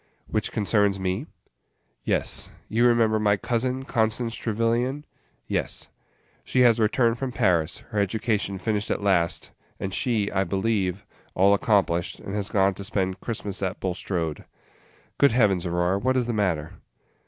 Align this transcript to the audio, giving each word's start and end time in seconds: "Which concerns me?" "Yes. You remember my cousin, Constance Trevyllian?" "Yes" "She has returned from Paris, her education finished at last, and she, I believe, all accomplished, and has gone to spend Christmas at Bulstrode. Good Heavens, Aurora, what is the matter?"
"Which 0.25 0.51
concerns 0.51 0.99
me?" 0.99 1.27
"Yes. 2.05 2.49
You 2.67 2.87
remember 2.87 3.19
my 3.19 3.37
cousin, 3.37 3.85
Constance 3.85 4.33
Trevyllian?" 4.35 5.03
"Yes" 5.47 5.89
"She 6.43 6.61
has 6.61 6.79
returned 6.79 7.19
from 7.19 7.31
Paris, 7.31 7.83
her 7.91 7.99
education 7.99 8.57
finished 8.57 8.89
at 8.89 9.03
last, 9.03 9.51
and 9.79 9.93
she, 9.93 10.31
I 10.31 10.43
believe, 10.43 11.05
all 11.35 11.53
accomplished, 11.53 12.19
and 12.19 12.33
has 12.33 12.49
gone 12.49 12.73
to 12.73 12.83
spend 12.83 13.19
Christmas 13.21 13.61
at 13.61 13.79
Bulstrode. 13.79 14.45
Good 15.19 15.33
Heavens, 15.33 15.67
Aurora, 15.67 15.99
what 15.99 16.17
is 16.17 16.25
the 16.25 16.33
matter?" 16.33 16.79